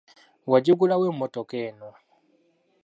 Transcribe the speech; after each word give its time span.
Wagigula 0.51 0.93
wa 0.99 1.05
emmotoka 1.11 1.55
eno? 1.67 1.89